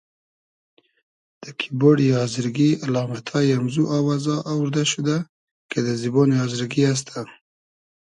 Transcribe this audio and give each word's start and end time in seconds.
دۂ 1.41 1.49
کیبۉرۮی 1.59 2.09
آزرگی 2.23 2.69
الامئتای 2.85 3.53
امزو 3.57 3.83
آوازا 3.97 4.35
اووردۂ 4.51 4.83
شودۂ 4.91 5.17
کی 5.69 5.79
دۂ 5.85 5.93
زیبۉنی 6.01 6.35
آزرگی 6.45 6.81
است. 6.91 7.07